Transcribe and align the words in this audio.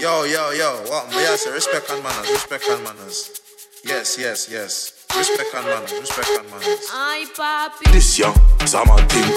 Yo, 0.00 0.24
yo, 0.24 0.50
yo, 0.50 0.76
what? 0.90 1.08
Me 1.10 1.16
I 1.16 1.36
say 1.36 1.50
respect 1.52 1.90
and 1.90 2.02
manners, 2.02 2.30
respect 2.30 2.64
and 2.68 2.84
manners. 2.84 3.40
Yes, 3.82 4.18
yes, 4.18 4.46
yes. 4.50 5.06
Respect 5.16 5.54
and 5.54 5.64
manners, 5.64 5.92
respect 5.92 6.28
and 6.38 6.50
manners. 6.50 6.86
Ay, 6.92 7.24
papi. 7.34 7.90
This 7.92 8.18
young, 8.18 8.34
it's 8.60 8.74
a 8.74 8.84
my 8.84 9.00
thing. 9.08 9.32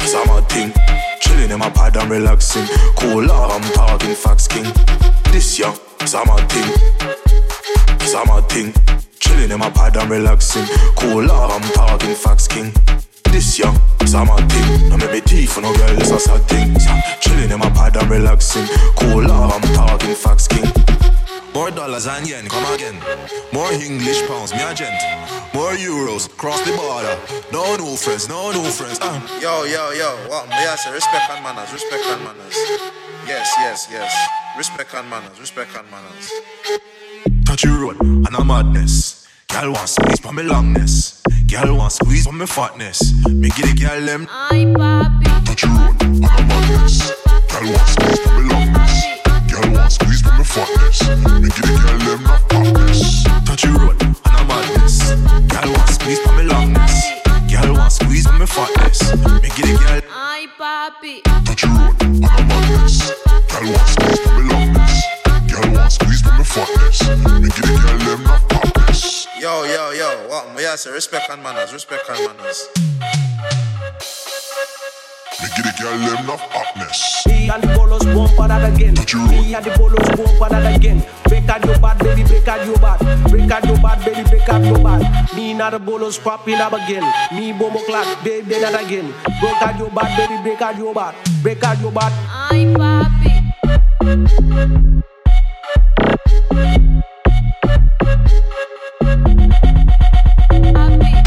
It's 0.00 0.14
a 0.14 0.24
my 0.24 0.40
thing. 0.48 0.72
Chilling 1.20 1.50
in 1.50 1.58
my 1.58 1.68
pad 1.68 1.98
and 1.98 2.10
relaxing. 2.10 2.64
Cool 2.96 3.30
off, 3.30 3.52
I'm 3.52 3.72
talking 3.74 4.14
facts 4.14 4.48
king. 4.48 4.72
This 5.30 5.58
young, 5.58 5.76
it's 6.00 6.14
a 6.14 6.24
my 6.24 6.40
thing. 6.46 6.72
It's 8.00 8.14
a 8.14 8.24
my 8.24 8.40
thing. 8.48 8.72
Chilling 9.18 9.50
in 9.50 9.58
my 9.58 9.68
pad 9.68 9.98
and 9.98 10.10
relaxing. 10.10 10.64
Cool 10.96 11.30
off, 11.30 11.52
I'm 11.52 11.72
talking 11.74 12.14
facts 12.14 12.48
king. 12.48 12.72
This 13.24 13.58
young, 13.58 13.78
it's 14.00 14.14
a 14.14 14.24
my 14.24 14.40
thing. 14.48 14.88
No 14.88 14.96
make 14.96 15.12
me 15.12 15.20
teeth 15.20 15.52
for 15.52 15.60
no 15.60 15.74
girl, 15.76 16.00
it's 16.00 16.10
a 16.10 16.18
sad 16.18 16.40
thing. 16.48 16.74
Chilling 18.06 18.20
in 18.20 18.24
my 18.24 18.36
pad 18.36 18.46
and 18.56 18.62
relaxing. 18.66 18.66
Cool 18.96 19.30
off, 19.30 19.54
I'm 19.54 19.74
talking 19.74 20.14
facts 20.14 20.48
king. 20.48 20.64
More 21.54 21.70
dollars 21.70 22.06
and 22.06 22.28
yen, 22.28 22.46
come 22.48 22.74
again. 22.74 22.96
More 23.52 23.72
English 23.72 24.26
pounds, 24.26 24.52
me 24.52 24.62
a 24.62 24.74
gent. 24.74 25.02
More 25.54 25.72
euros, 25.72 26.28
cross 26.36 26.60
the 26.62 26.76
border. 26.76 27.16
No 27.52 27.76
new 27.76 27.96
friends, 27.96 28.28
no 28.28 28.52
new 28.52 28.64
friends. 28.70 28.98
Uh. 29.00 29.20
Yo, 29.40 29.64
yo, 29.64 29.90
yo, 29.92 30.16
what? 30.28 30.48
Me 30.48 30.56
I 30.56 30.76
say 30.76 30.92
respect 30.92 31.30
and 31.30 31.42
manners, 31.42 31.72
respect 31.72 32.04
and 32.06 32.22
manners. 32.24 32.56
Yes, 33.26 33.52
yes, 33.58 33.88
yes. 33.90 34.12
Respect 34.56 34.94
and 34.94 35.08
manners, 35.08 35.40
respect 35.40 35.70
and 35.76 35.90
manners. 35.90 36.30
Touch 37.44 37.64
you 37.64 37.76
road 37.76 38.00
and 38.00 38.34
a 38.34 38.44
madness. 38.44 39.26
Girl 39.48 39.72
want 39.72 39.88
squeeze 39.88 40.20
for 40.20 40.32
me 40.32 40.42
longness. 40.42 41.22
Girl 41.50 41.76
want 41.76 41.92
squeeze 41.92 42.26
for 42.26 42.32
me 42.32 42.46
fatness. 42.46 43.14
Me 43.28 43.48
get 43.48 43.66
the 43.66 43.74
girl 43.80 44.04
them. 44.04 44.26
Ay, 44.30 44.66
papi. 44.66 45.15
Squeeze 58.46 58.68
for 58.68 59.16
me 59.16 59.26
fatness. 59.26 59.42
Me 59.42 59.48
get 59.48 59.66
the 59.66 59.76
girl. 59.84 60.00
Ay, 60.10 60.46
papi. 60.58 61.22
Touch 61.44 61.62
you 61.62 61.70
road 61.70 62.02
and 62.02 62.16
a 62.16 62.28
madness. 62.46 62.96
Girl 63.50 63.72
want 63.72 63.88
squeeze 63.88 64.20
for 64.20 64.32
me 64.34 64.42
longness. 64.50 64.96
Girl 65.50 65.72
want 65.74 65.92
squeeze 65.92 66.22
for 66.22 66.32
me 66.38 66.44
fatness. 66.44 67.00
Me 67.40 67.48
get 67.48 67.64
the 67.64 67.74
girl 67.82 67.98
them 67.98 68.22
not 68.24 68.40
fatness. 68.50 69.26
Yo, 69.40 69.64
yo, 69.64 69.90
yo, 69.90 70.28
what? 70.28 70.54
Me 70.54 70.66
I 70.66 70.76
say 70.76 70.90
respect 70.90 71.30
and 71.30 71.42
manners, 71.42 71.72
respect 71.72 72.08
and 72.08 72.26
manners. 72.26 72.68
Me 75.40 75.46
get 75.56 75.64
the 75.64 75.74
girl 75.80 75.98
them 75.98 76.26
not 76.26 76.40
fatness. 76.52 77.05
Again. 78.88 79.28
Me 79.28 79.54
and 79.54 79.64
the 79.64 79.70
bolos 79.78 80.08
bump 80.16 80.38
for 80.38 80.48
that 80.48 80.76
again. 80.76 81.02
Break 81.28 81.48
out 81.48 81.64
your 81.64 81.78
bad, 81.78 81.98
baby, 81.98 82.22
break 82.24 82.48
out 82.48 82.66
your 82.66 82.78
bad. 82.78 83.30
Break 83.30 83.50
out 83.50 83.64
your 83.64 83.76
bad, 83.78 84.04
baby, 84.04 84.28
break 84.28 84.48
out 84.48 84.64
your 84.64 84.82
bad. 84.82 85.34
Me 85.34 85.52
and 85.52 85.74
the 85.74 85.78
bolos 85.78 86.18
popping 86.18 86.54
up 86.54 86.72
again. 86.72 87.02
Me 87.32 87.52
bomo 87.52 87.84
clap, 87.86 88.24
baby, 88.24 88.48
then 88.48 88.62
that 88.62 88.84
again. 88.84 89.12
Break 89.40 89.62
out 89.62 89.78
your 89.78 89.90
bad, 89.90 90.16
baby, 90.16 90.42
break 90.42 90.62
out 90.62 90.76
your 90.76 90.94
bad. 90.94 91.14
Break 91.42 91.62
out 91.64 91.80
your 91.80 91.92
bad. 91.92 92.12
Ay, 92.28 92.66
papi. 92.74 93.52
Papi. 94.02 95.02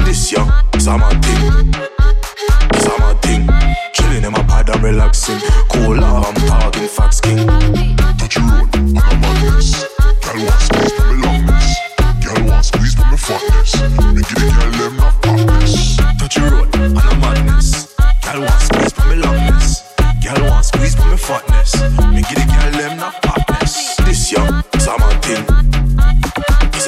This 0.05 0.31
young, 0.31 0.51
it's 0.73 0.87
a 0.87 0.97
my 0.97 1.09
thing. 1.21 1.73
It's 2.73 2.85
a 2.85 2.97
my 2.99 3.13
thing. 3.21 3.47
Chilling 3.93 4.23
in 4.23 4.31
my 4.31 4.43
pad 4.43 4.69
and 4.69 4.83
relaxing. 4.83 5.39
Cool 5.69 6.03
off, 6.03 6.27
I'm 6.27 6.35
talking 6.47 6.87
facts 6.87 7.21
king. 7.21 7.38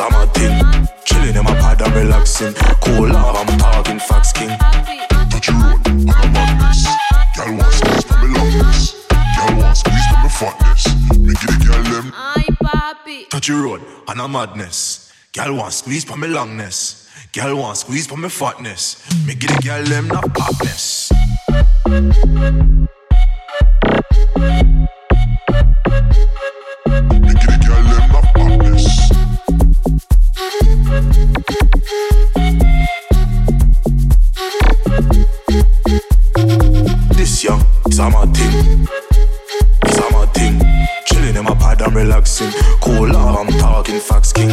It's 0.03 0.15
a 0.15 0.25
thing. 0.33 0.87
Chilling 1.05 1.35
in 1.35 1.43
my 1.43 1.53
pad 1.59 1.81
and 1.81 1.93
relaxing. 1.93 2.53
Cool 2.81 3.15
off, 3.15 3.37
I'm 3.37 3.57
talking 3.59 3.99
facts 3.99 4.33
king. 4.33 4.49
Touch 5.29 5.47
you 5.47 5.53
road, 5.53 5.87
and 5.87 6.09
a 6.09 6.27
madness. 6.33 6.87
Girl 7.37 7.57
want 7.57 7.73
squeeze 7.73 8.03
for 8.03 8.17
me 8.17 8.33
longness. 8.33 9.07
Girl 9.37 9.57
want 9.59 9.77
squeeze 9.77 10.07
for 10.09 10.23
me 10.23 10.29
fatness. 10.29 10.85
Me 11.17 11.33
get 11.33 11.49
the 11.49 11.65
girl 11.65 11.83
them 11.83 12.13
Ay, 12.15 12.45
papi. 12.63 13.29
touch 13.29 13.47
you 13.47 13.63
road 13.63 13.81
and 14.07 14.19
a 14.19 14.27
madness. 14.27 15.11
Girl 15.33 15.55
want 15.55 15.73
squeeze 15.73 16.03
for 16.03 16.17
me 16.17 16.27
longness. 16.27 17.07
Girl 17.33 17.57
want 17.57 17.77
squeeze 17.77 18.07
for 18.07 18.17
me 18.17 18.29
fatness. 18.29 18.97
Me 19.27 19.35
get 19.35 19.51
the 19.51 19.61
girl 19.61 19.83
them 19.83 20.07
not 20.07 20.25
fatness. 20.35 21.11
A 38.01 38.09
my 38.09 38.25
thing. 38.33 38.87
A 39.83 40.11
my 40.11 40.25
thing. 40.33 40.59
Chilling 41.05 41.35
in 41.35 41.43
my 41.43 41.55
pad 41.55 41.81
and 41.81 41.95
relaxing. 41.95 42.51
Cool 42.81 43.15
off, 43.15 43.37
I'm 43.39 43.47
talking 43.59 43.99
facts 43.99 44.33
king. 44.33 44.49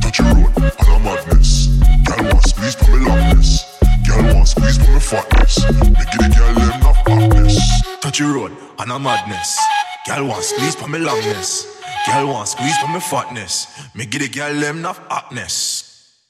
Touch 0.00 0.18
you 0.18 0.24
road 0.24 0.52
and 0.56 0.88
a 0.88 0.98
madness. 1.00 1.68
Girl 2.06 2.24
want 2.24 2.44
squeeze 2.48 2.74
for 2.74 2.90
me 2.90 3.04
longness. 3.04 3.50
Girl 4.06 4.34
want 4.34 4.48
squeeze 4.48 4.78
for 4.78 4.90
me 4.90 5.00
fatness. 5.00 5.54
Me 5.82 6.04
get 6.12 6.18
the 6.18 6.34
girl 6.36 6.54
them 6.54 6.80
not 6.80 6.96
fatness. 7.04 7.82
Touch 8.00 8.20
you 8.20 8.34
road 8.34 8.52
and 8.78 8.90
a 8.90 8.98
madness. 8.98 9.58
Girl 10.06 10.28
want 10.28 10.44
squeeze 10.44 10.74
for 10.74 10.88
me 10.88 10.98
longness. 10.98 11.66
Girl 12.06 12.28
want 12.28 12.48
squeeze 12.48 12.78
for 12.78 12.88
me 12.88 13.00
fatness. 13.00 13.66
Me 13.94 14.06
get 14.06 14.22
the 14.22 14.28
girl 14.28 14.54
them 14.58 14.80
not 14.80 14.96
fatness. 15.08 15.81